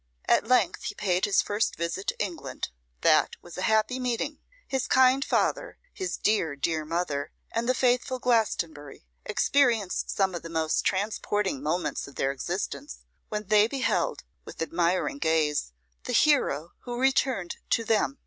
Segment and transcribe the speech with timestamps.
[0.27, 2.69] At length he paid his first visit to England.
[3.01, 4.39] That was a happy meeting.
[4.67, 10.49] His kind father, his dear, dear mother, and the faithful Glastonbury, experienced some of the
[10.49, 15.71] most transporting moments of their existence, when they beheld, with admiring gaze,
[16.05, 18.17] the hero who returned to them.